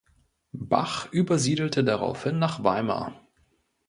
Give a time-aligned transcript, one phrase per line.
[0.53, 3.13] Bach übersiedelte daraufhin nach Weimar.